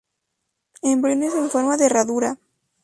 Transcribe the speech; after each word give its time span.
Embriones 0.81 1.35
en 1.35 1.51
forma 1.51 1.77
de 1.77 1.85
herradura. 1.85 2.39